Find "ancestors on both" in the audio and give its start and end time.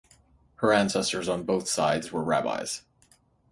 0.73-1.67